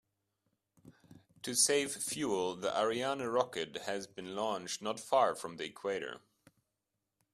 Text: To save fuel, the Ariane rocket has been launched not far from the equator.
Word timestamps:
To 1.43 1.53
save 1.53 1.91
fuel, 1.91 2.55
the 2.55 2.75
Ariane 2.75 3.21
rocket 3.21 3.77
has 3.85 4.07
been 4.07 4.35
launched 4.35 4.81
not 4.81 4.99
far 4.99 5.35
from 5.35 5.57
the 5.57 5.65
equator. 5.65 6.21